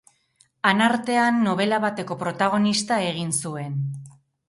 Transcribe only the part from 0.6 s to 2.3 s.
Anartean, nobela bateko